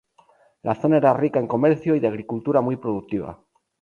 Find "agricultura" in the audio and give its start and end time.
2.07-2.59